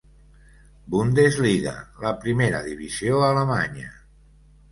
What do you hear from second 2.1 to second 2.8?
primera